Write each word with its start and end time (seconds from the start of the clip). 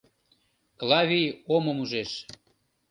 Клавий 0.79 1.27
омым 1.55 1.77
ужеш. 1.83 2.11